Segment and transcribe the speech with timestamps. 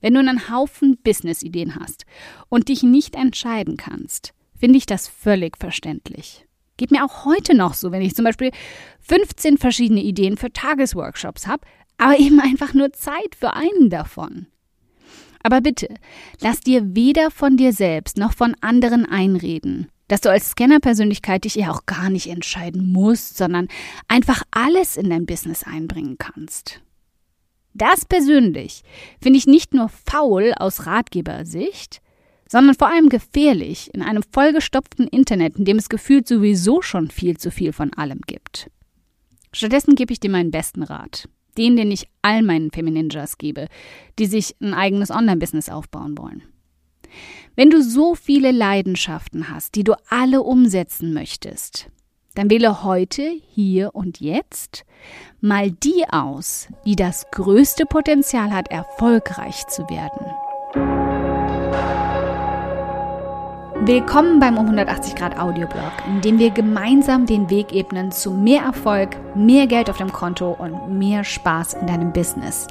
[0.00, 2.04] Wenn du einen Haufen Business-Ideen hast
[2.48, 6.46] und dich nicht entscheiden kannst, finde ich das völlig verständlich.
[6.76, 8.52] Geht mir auch heute noch so, wenn ich zum Beispiel
[9.00, 11.66] 15 verschiedene Ideen für Tagesworkshops habe,
[11.96, 14.46] aber eben einfach nur Zeit für einen davon.
[15.42, 15.88] Aber bitte,
[16.40, 21.54] lass dir weder von dir selbst noch von anderen einreden, dass du als Scanner-Persönlichkeit dich
[21.54, 23.68] ja auch gar nicht entscheiden musst, sondern
[24.08, 26.80] einfach alles in dein Business einbringen kannst.
[27.78, 28.82] Das persönlich
[29.22, 32.00] finde ich nicht nur faul aus Ratgebersicht,
[32.48, 37.36] sondern vor allem gefährlich in einem vollgestopften Internet, in dem es gefühlt sowieso schon viel
[37.36, 38.70] zu viel von allem gibt.
[39.52, 41.28] Stattdessen gebe ich dir meinen besten Rat.
[41.56, 43.68] Den, den ich all meinen Femininjas gebe,
[44.18, 46.42] die sich ein eigenes Online-Business aufbauen wollen.
[47.56, 51.90] Wenn du so viele Leidenschaften hast, die du alle umsetzen möchtest,
[52.38, 54.84] dann wähle heute, hier und jetzt
[55.40, 60.24] mal die aus, die das größte Potenzial hat, erfolgreich zu werden.
[63.84, 68.62] Willkommen beim um 180 Grad Audioblog, in dem wir gemeinsam den Weg ebnen zu mehr
[68.62, 72.68] Erfolg, mehr Geld auf dem Konto und mehr Spaß in deinem Business.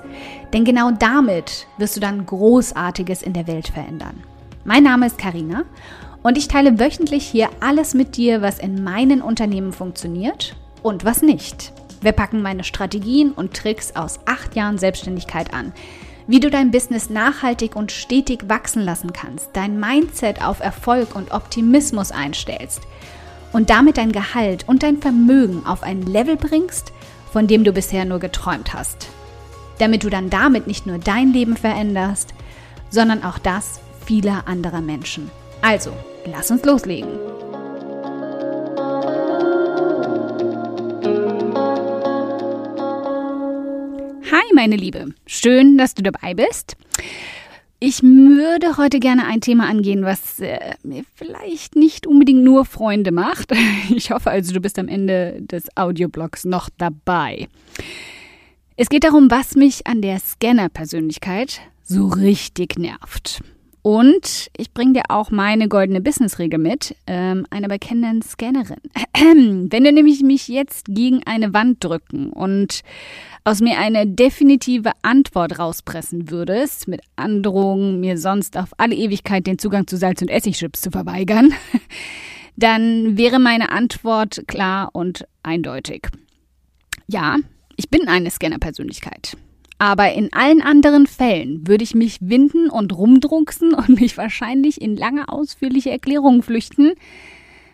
[0.54, 4.24] Denn genau damit wirst du dann Großartiges in der Welt verändern.
[4.64, 5.66] Mein Name ist Karina
[6.28, 11.22] und ich teile wöchentlich hier alles mit dir, was in meinen Unternehmen funktioniert und was
[11.22, 11.72] nicht.
[12.02, 15.72] Wir packen meine Strategien und Tricks aus acht Jahren Selbstständigkeit an
[16.28, 21.32] wie du dein Business nachhaltig und stetig wachsen lassen kannst, dein Mindset auf Erfolg und
[21.32, 22.82] Optimismus einstellst
[23.54, 26.92] und damit dein Gehalt und dein Vermögen auf ein Level bringst,
[27.32, 29.08] von dem du bisher nur geträumt hast.
[29.80, 32.34] Damit du dann damit nicht nur dein Leben veränderst,
[32.90, 35.32] sondern auch das vieler anderer Menschen.
[35.62, 35.92] Also,
[36.26, 37.10] lass uns loslegen.
[44.32, 45.14] Hi, meine Liebe.
[45.26, 46.78] Schön, dass du dabei bist.
[47.80, 53.12] Ich würde heute gerne ein Thema angehen, was äh, mir vielleicht nicht unbedingt nur Freunde
[53.12, 53.52] macht.
[53.90, 57.48] Ich hoffe also, du bist am Ende des Audioblogs noch dabei.
[58.76, 63.42] Es geht darum, was mich an der Scanner-Persönlichkeit so richtig nervt.
[63.88, 68.82] Und ich bringe dir auch meine goldene Business-Regel mit, ähm, einer bekennenden Scannerin.
[69.72, 72.82] Wenn du nämlich mich jetzt gegen eine Wand drücken und
[73.46, 79.58] aus mir eine definitive Antwort rauspressen würdest, mit Androhung, mir sonst auf alle Ewigkeit den
[79.58, 81.54] Zugang zu Salz- und Essigchips zu verweigern,
[82.58, 86.10] dann wäre meine Antwort klar und eindeutig.
[87.08, 87.38] Ja,
[87.78, 89.38] ich bin eine Scanner-Persönlichkeit.
[89.80, 94.96] Aber in allen anderen Fällen würde ich mich winden und rumdrucksen und mich wahrscheinlich in
[94.96, 96.94] lange ausführliche Erklärungen flüchten,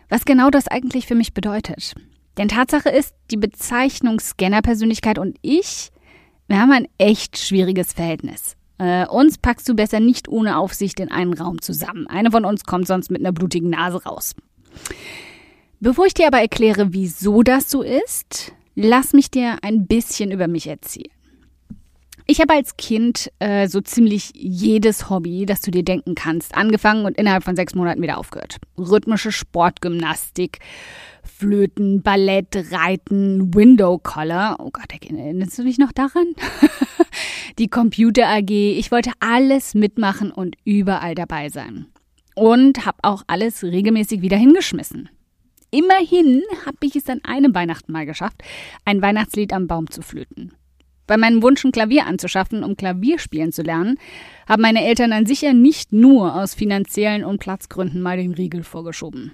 [0.08, 1.94] was genau das eigentlich für mich bedeutet.
[2.36, 5.90] Denn Tatsache ist, die Bezeichnung Scanner-Persönlichkeit und ich,
[6.48, 8.56] wir haben ein echt schwieriges Verhältnis.
[8.78, 12.06] Äh, uns packst du besser nicht ohne Aufsicht in einen Raum zusammen.
[12.08, 14.34] Eine von uns kommt sonst mit einer blutigen Nase raus.
[15.80, 20.48] Bevor ich dir aber erkläre, wieso das so ist, lass mich dir ein bisschen über
[20.48, 21.10] mich erzählen.
[22.26, 27.04] Ich habe als Kind äh, so ziemlich jedes Hobby, das du dir denken kannst, angefangen
[27.04, 28.56] und innerhalb von sechs Monaten wieder aufgehört.
[28.78, 30.60] Rhythmische Sportgymnastik,
[31.22, 34.56] Flöten, Ballett, Reiten, Window Collar.
[34.58, 36.34] Oh Gott, erinnerst du dich noch daran?
[37.58, 38.50] Die Computer AG.
[38.50, 41.86] Ich wollte alles mitmachen und überall dabei sein.
[42.34, 45.10] Und habe auch alles regelmäßig wieder hingeschmissen.
[45.70, 48.42] Immerhin habe ich es an einem Weihnachten mal geschafft,
[48.86, 50.54] ein Weihnachtslied am Baum zu flöten.
[51.06, 53.98] Bei meinem Wunsch, ein Klavier anzuschaffen, um Klavier spielen zu lernen,
[54.48, 59.32] haben meine Eltern dann sicher nicht nur aus finanziellen und Platzgründen mal den Riegel vorgeschoben.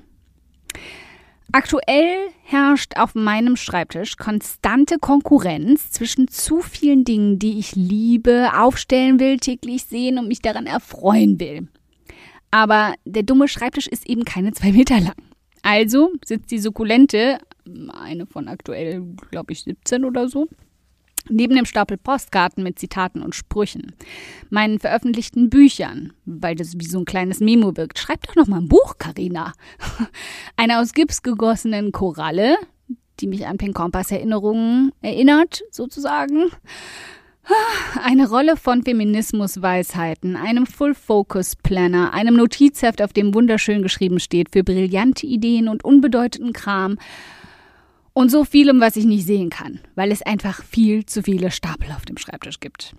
[1.53, 9.19] Aktuell herrscht auf meinem Schreibtisch konstante Konkurrenz zwischen zu vielen Dingen, die ich liebe, aufstellen
[9.19, 11.69] will, täglich sehen und mich daran erfreuen will.
[12.53, 15.17] Aber der dumme Schreibtisch ist eben keine zwei Meter lang.
[15.63, 17.39] Also sitzt die Sukkulente,
[17.93, 20.49] eine von aktuell, glaube ich, 17 oder so,
[21.29, 23.93] Neben dem Stapel Postkarten mit Zitaten und Sprüchen,
[24.49, 27.99] meinen veröffentlichten Büchern, weil das wie so ein kleines Memo wirkt.
[27.99, 29.53] Schreib doch noch mal ein Buch, Karina.
[30.57, 32.57] Eine aus Gips gegossenen Koralle,
[33.21, 36.51] die mich an Pink Kompass Erinnerungen erinnert, sozusagen.
[38.03, 44.49] Eine Rolle von Feminismusweisheiten, einem Full Focus Planner, einem Notizheft, auf dem wunderschön geschrieben steht
[44.53, 46.99] für brillante Ideen und unbedeutenden Kram
[48.13, 51.91] und so vielem, was ich nicht sehen kann, weil es einfach viel zu viele Stapel
[51.93, 52.95] auf dem Schreibtisch gibt.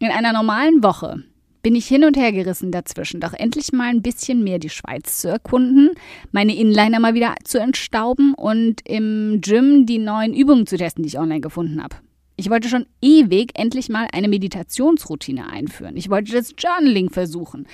[0.00, 1.22] In einer normalen Woche
[1.62, 5.18] bin ich hin und her gerissen dazwischen, doch endlich mal ein bisschen mehr die Schweiz
[5.18, 5.90] zu erkunden,
[6.32, 11.08] meine Inliner mal wieder zu entstauben und im Gym die neuen Übungen zu testen, die
[11.08, 11.96] ich online gefunden habe.
[12.36, 15.98] Ich wollte schon ewig endlich mal eine Meditationsroutine einführen.
[15.98, 17.66] Ich wollte das Journaling versuchen.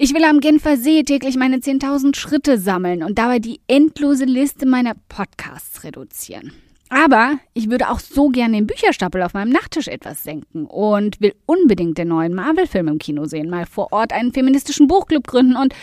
[0.00, 4.64] Ich will am Genfer See täglich meine 10.000 Schritte sammeln und dabei die endlose Liste
[4.64, 6.52] meiner Podcasts reduzieren.
[6.88, 11.34] Aber ich würde auch so gerne den Bücherstapel auf meinem Nachttisch etwas senken und will
[11.46, 15.74] unbedingt den neuen Marvel-Film im Kino sehen, mal vor Ort einen feministischen Buchclub gründen und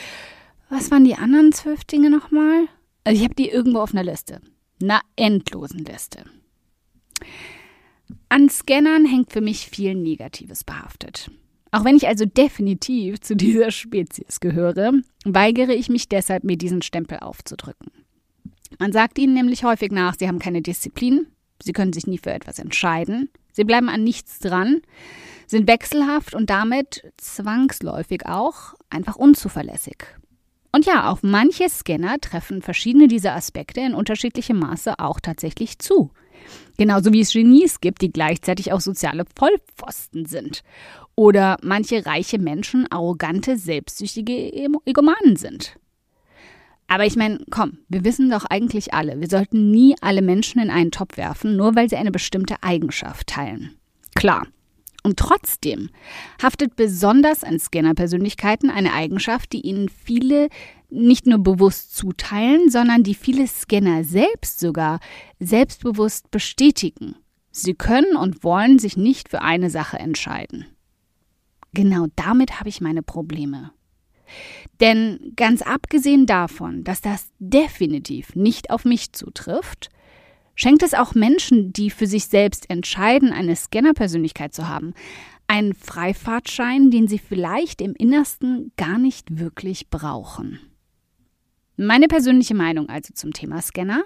[0.69, 2.69] was waren die anderen zwölf Dinge nochmal?
[3.03, 4.39] Also ich habe die irgendwo auf einer Liste.
[4.81, 6.23] Einer endlosen Liste.
[8.29, 11.29] An Scannern hängt für mich viel Negatives behaftet.
[11.75, 14.93] Auch wenn ich also definitiv zu dieser Spezies gehöre,
[15.25, 17.91] weigere ich mich deshalb, mir diesen Stempel aufzudrücken.
[18.79, 21.27] Man sagt ihnen nämlich häufig nach, sie haben keine Disziplin,
[21.61, 24.83] sie können sich nie für etwas entscheiden, sie bleiben an nichts dran,
[25.47, 29.97] sind wechselhaft und damit zwangsläufig auch einfach unzuverlässig.
[30.71, 36.11] Und ja, auf manche Scanner treffen verschiedene dieser Aspekte in unterschiedlichem Maße auch tatsächlich zu.
[36.77, 40.63] Genauso wie es Genies gibt, die gleichzeitig auch soziale Vollpfosten sind.
[41.15, 44.51] Oder manche reiche Menschen arrogante, selbstsüchtige
[44.85, 45.77] Egomanen sind.
[46.87, 50.69] Aber ich meine, komm, wir wissen doch eigentlich alle, wir sollten nie alle Menschen in
[50.69, 53.77] einen Topf werfen, nur weil sie eine bestimmte Eigenschaft teilen.
[54.15, 54.47] Klar.
[55.03, 55.89] Und trotzdem
[56.41, 60.49] haftet besonders an Scanner-Persönlichkeiten eine Eigenschaft, die ihnen viele
[60.89, 64.99] nicht nur bewusst zuteilen, sondern die viele Scanner selbst sogar
[65.39, 67.15] selbstbewusst bestätigen.
[67.51, 70.65] Sie können und wollen sich nicht für eine Sache entscheiden.
[71.75, 73.71] Genau damit habe ich meine Probleme.
[74.79, 79.89] Denn ganz abgesehen davon, dass das definitiv nicht auf mich zutrifft,
[80.55, 84.93] schenkt es auch Menschen, die für sich selbst entscheiden, eine Scanner-Persönlichkeit zu haben,
[85.47, 90.59] einen Freifahrtschein, den sie vielleicht im Innersten gar nicht wirklich brauchen.
[91.77, 94.03] Meine persönliche Meinung also zum Thema Scanner.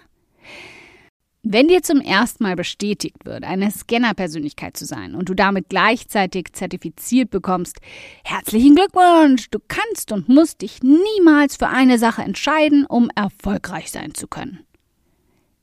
[1.52, 6.54] Wenn dir zum ersten Mal bestätigt wird, eine Scanner-Persönlichkeit zu sein und du damit gleichzeitig
[6.54, 7.78] zertifiziert bekommst,
[8.24, 14.14] herzlichen Glückwunsch, du kannst und musst dich niemals für eine Sache entscheiden, um erfolgreich sein
[14.14, 14.60] zu können.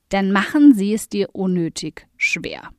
[0.09, 2.71] Dann machen sie es dir unnötig schwer.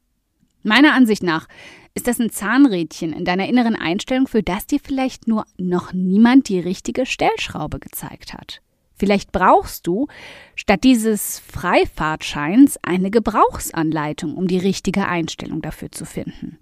[0.64, 1.48] Meiner Ansicht nach
[1.96, 6.50] ist das ein Zahnrädchen in deiner inneren Einstellung, für das dir vielleicht nur noch niemand
[6.50, 8.62] die richtige Stellschraube gezeigt hat.
[8.98, 10.08] Vielleicht brauchst du
[10.56, 16.58] statt dieses Freifahrtscheins eine Gebrauchsanleitung, um die richtige Einstellung dafür zu finden.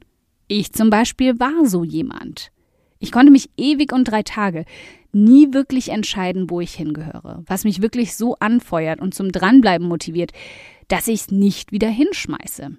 [0.48, 2.52] Ich zum Beispiel war so jemand.
[3.00, 4.66] Ich konnte mich ewig und drei Tage
[5.12, 10.32] nie wirklich entscheiden, wo ich hingehöre, was mich wirklich so anfeuert und zum Dranbleiben motiviert,
[10.88, 12.78] dass ich es nicht wieder hinschmeiße.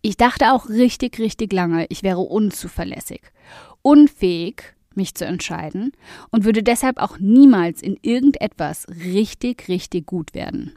[0.00, 3.22] Ich dachte auch richtig, richtig lange, ich wäre unzuverlässig,
[3.82, 5.92] unfähig, mich zu entscheiden
[6.30, 10.72] und würde deshalb auch niemals in irgendetwas richtig, richtig gut werden.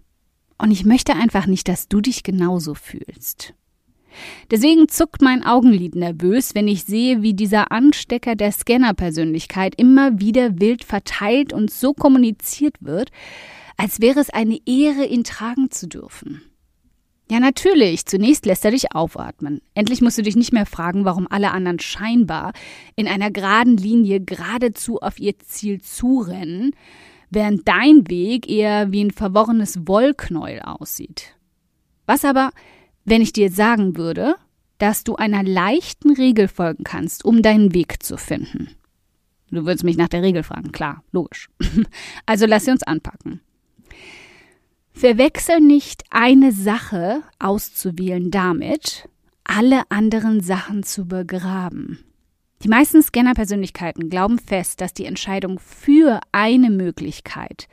[0.57, 3.53] Und ich möchte einfach nicht, dass du dich genauso fühlst.
[4.49, 10.59] Deswegen zuckt mein Augenlid nervös, wenn ich sehe, wie dieser Anstecker der Scanner-Persönlichkeit immer wieder
[10.59, 13.11] wild verteilt und so kommuniziert wird,
[13.77, 16.41] als wäre es eine Ehre, ihn tragen zu dürfen.
[17.29, 18.05] Ja, natürlich.
[18.05, 19.61] Zunächst lässt er dich aufatmen.
[19.73, 22.53] Endlich musst du dich nicht mehr fragen, warum alle anderen scheinbar
[22.95, 26.75] in einer geraden Linie geradezu auf ihr Ziel zurennen,
[27.31, 31.35] während dein Weg eher wie ein verworrenes Wollknäuel aussieht.
[32.05, 32.51] Was aber,
[33.05, 34.35] wenn ich dir sagen würde,
[34.77, 38.69] dass du einer leichten Regel folgen kannst, um deinen Weg zu finden?
[39.49, 41.49] Du würdest mich nach der Regel fragen, klar, logisch.
[42.25, 43.41] Also lass sie uns anpacken.
[44.95, 49.09] Verwechsel nicht eine Sache auszuwählen damit,
[49.43, 51.99] alle anderen Sachen zu begraben.
[52.63, 57.67] Die meisten Scanner-Persönlichkeiten glauben fest, dass die Entscheidung für eine Möglichkeit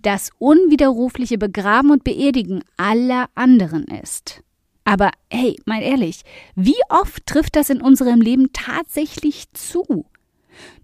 [0.00, 4.42] das unwiderrufliche Begraben und Beerdigen aller anderen ist.
[4.84, 6.22] Aber hey, mal ehrlich,
[6.56, 10.06] wie oft trifft das in unserem Leben tatsächlich zu?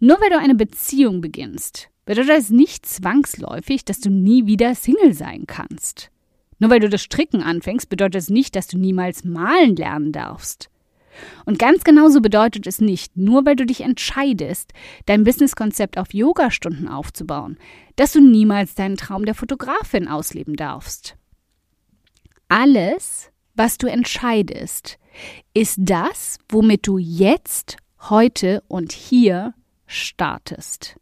[0.01, 5.13] Nur weil du eine Beziehung beginnst, bedeutet es nicht zwangsläufig, dass du nie wieder Single
[5.13, 6.11] sein kannst.
[6.59, 10.71] Nur weil du das Stricken anfängst, bedeutet es nicht, dass du niemals malen lernen darfst.
[11.45, 14.73] Und ganz genauso bedeutet es nicht, nur weil du dich entscheidest,
[15.05, 17.59] dein Businesskonzept auf Yogastunden aufzubauen,
[17.97, 21.15] dass du niemals deinen Traum der Fotografin ausleben darfst.
[22.49, 24.99] Alles, was du entscheidest,
[25.53, 29.53] ist das, womit du jetzt, heute und hier
[29.87, 30.97] startest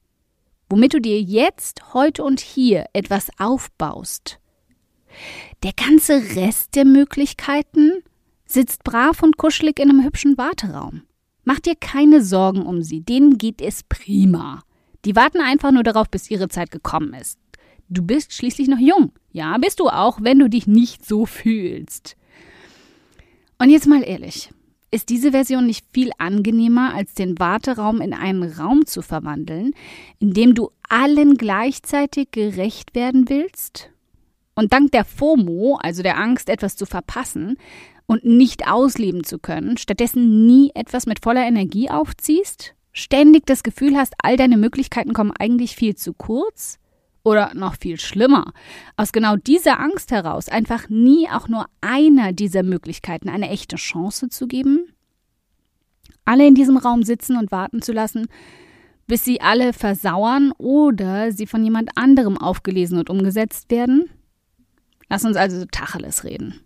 [0.68, 4.38] womit du dir jetzt, heute und hier etwas aufbaust.
[5.62, 8.02] Der ganze Rest der Möglichkeiten
[8.44, 11.02] sitzt brav und kuschelig in einem hübschen Warteraum.
[11.44, 14.62] Mach dir keine Sorgen um sie, denen geht es prima.
[15.04, 17.38] Die warten einfach nur darauf, bis ihre Zeit gekommen ist.
[17.88, 19.12] Du bist schließlich noch jung.
[19.30, 22.16] Ja, bist du auch, wenn du dich nicht so fühlst.
[23.58, 24.50] Und jetzt mal ehrlich,
[24.90, 29.74] ist diese Version nicht viel angenehmer, als den Warteraum in einen Raum zu verwandeln,
[30.18, 33.90] in dem du allen gleichzeitig gerecht werden willst?
[34.54, 37.58] Und dank der FOMO, also der Angst, etwas zu verpassen
[38.06, 42.74] und nicht ausleben zu können, stattdessen nie etwas mit voller Energie aufziehst?
[42.92, 46.78] Ständig das Gefühl hast, all deine Möglichkeiten kommen eigentlich viel zu kurz?
[47.26, 48.52] Oder noch viel schlimmer,
[48.96, 54.28] aus genau dieser Angst heraus einfach nie auch nur einer dieser Möglichkeiten eine echte Chance
[54.28, 54.92] zu geben?
[56.24, 58.28] Alle in diesem Raum sitzen und warten zu lassen,
[59.08, 64.08] bis sie alle versauern oder sie von jemand anderem aufgelesen und umgesetzt werden?
[65.08, 66.60] Lass uns also Tacheles reden.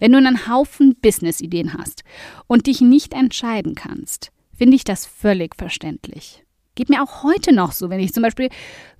[0.00, 2.02] Wenn du einen Haufen Business-Ideen hast
[2.48, 6.44] und dich nicht entscheiden kannst, finde ich das völlig verständlich.
[6.80, 8.48] Geht mir auch heute noch so, wenn ich zum Beispiel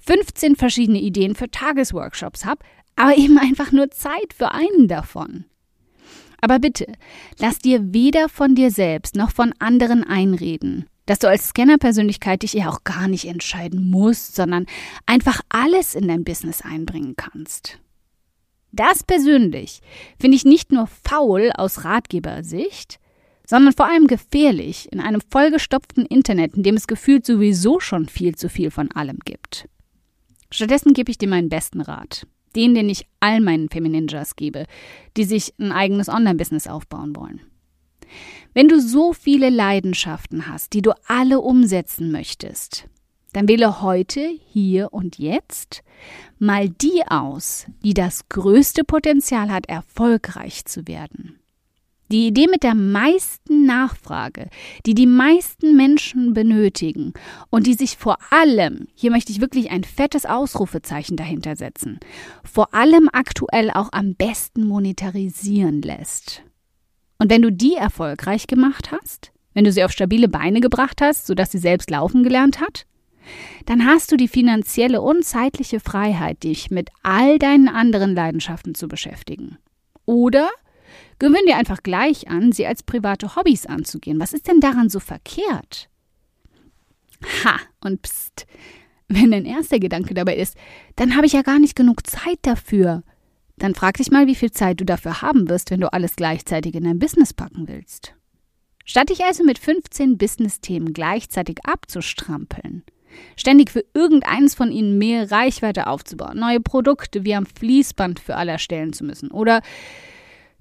[0.01, 2.63] 15 verschiedene Ideen für Tagesworkshops habe,
[2.95, 5.47] aber eben einfach nur Zeit für einen davon.
[6.43, 6.93] Aber bitte,
[7.39, 12.53] lass dir weder von dir selbst noch von anderen einreden, dass du als Scanner-Persönlichkeit dich
[12.53, 14.67] ja auch gar nicht entscheiden musst, sondern
[15.07, 17.79] einfach alles in dein Business einbringen kannst.
[18.73, 19.81] Das persönlich
[20.19, 23.01] finde ich nicht nur faul aus Ratgebersicht,
[23.51, 28.37] sondern vor allem gefährlich in einem vollgestopften Internet, in dem es gefühlt sowieso schon viel
[28.37, 29.69] zu viel von allem gibt.
[30.53, 32.29] Stattdessen gebe ich dir meinen besten Rat.
[32.55, 34.67] Den, den ich all meinen Femininjas gebe,
[35.17, 37.41] die sich ein eigenes Online-Business aufbauen wollen.
[38.55, 42.87] Wenn du so viele Leidenschaften hast, die du alle umsetzen möchtest,
[43.33, 45.83] dann wähle heute, hier und jetzt
[46.39, 51.40] mal die aus, die das größte Potenzial hat, erfolgreich zu werden.
[52.11, 54.49] Die Idee mit der meisten Nachfrage,
[54.85, 57.13] die die meisten Menschen benötigen
[57.51, 62.01] und die sich vor allem, hier möchte ich wirklich ein fettes Ausrufezeichen dahinter setzen,
[62.43, 66.43] vor allem aktuell auch am besten monetarisieren lässt.
[67.19, 71.29] Und wenn du die erfolgreich gemacht hast, wenn du sie auf stabile Beine gebracht hast,
[71.29, 72.87] sodass sie selbst laufen gelernt hat,
[73.67, 78.89] dann hast du die finanzielle und zeitliche Freiheit, dich mit all deinen anderen Leidenschaften zu
[78.89, 79.59] beschäftigen.
[80.07, 80.49] Oder
[81.21, 84.19] Gewöhn dir einfach gleich an, sie als private Hobbys anzugehen.
[84.19, 85.89] Was ist denn daran so verkehrt?
[87.45, 88.47] Ha, und pst,
[89.07, 90.57] wenn dein erster Gedanke dabei ist,
[90.97, 93.03] dann habe ich ja gar nicht genug Zeit dafür.
[93.59, 96.75] Dann frag dich mal, wie viel Zeit du dafür haben wirst, wenn du alles gleichzeitig
[96.75, 98.15] in dein Business packen willst.
[98.87, 102.83] Statt dich also mit 15 Business-Themen gleichzeitig abzustrampeln,
[103.37, 108.53] ständig für irgendeins von ihnen mehr Reichweite aufzubauen, neue Produkte wie am Fließband für alle
[108.53, 109.61] erstellen zu müssen oder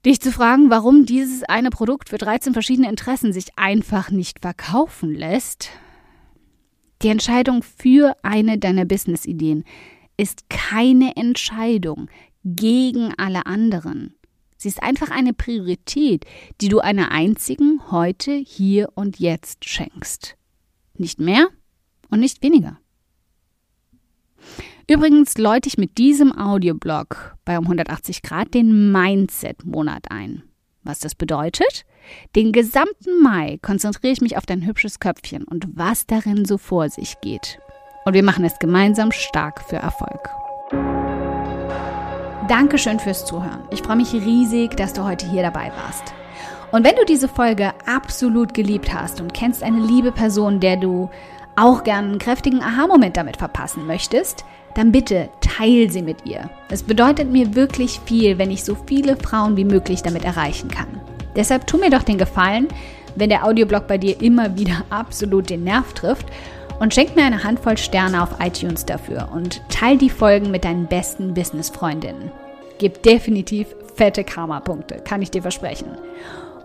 [0.05, 5.13] dich zu fragen, warum dieses eine Produkt für 13 verschiedene Interessen sich einfach nicht verkaufen
[5.13, 5.69] lässt.
[7.01, 9.63] Die Entscheidung für eine deiner Business-Ideen
[10.17, 12.09] ist keine Entscheidung
[12.43, 14.15] gegen alle anderen.
[14.57, 16.25] Sie ist einfach eine Priorität,
[16.59, 20.35] die du einer einzigen heute, hier und jetzt schenkst.
[20.97, 21.47] Nicht mehr
[22.09, 22.77] und nicht weniger.
[24.89, 30.41] Übrigens läute ich mit diesem Audioblog bei um 180 Grad den Mindset-Monat ein.
[30.81, 31.85] Was das bedeutet?
[32.35, 36.89] Den gesamten Mai konzentriere ich mich auf dein hübsches Köpfchen und was darin so vor
[36.89, 37.59] sich geht.
[38.05, 40.27] Und wir machen es gemeinsam stark für Erfolg.
[42.47, 43.61] Dankeschön fürs Zuhören.
[43.69, 46.15] Ich freue mich riesig, dass du heute hier dabei warst.
[46.71, 51.11] Und wenn du diese Folge absolut geliebt hast und kennst eine liebe Person, der du
[51.55, 54.45] auch gern einen kräftigen Aha-Moment damit verpassen möchtest,
[54.75, 56.49] dann bitte teil sie mit ihr.
[56.69, 60.87] Es bedeutet mir wirklich viel, wenn ich so viele Frauen wie möglich damit erreichen kann.
[61.35, 62.67] Deshalb tu mir doch den Gefallen,
[63.15, 66.27] wenn der Audioblog bei dir immer wieder absolut den Nerv trifft
[66.79, 70.87] und schenk mir eine Handvoll Sterne auf iTunes dafür und teil die Folgen mit deinen
[70.87, 72.31] besten Business-Freundinnen.
[72.77, 75.89] Gib definitiv fette Karma-Punkte, kann ich dir versprechen.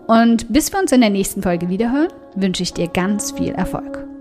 [0.07, 4.14] Und bis wir uns in der nächsten Folge wiederhören, wünsche ich dir ganz viel Erfolg.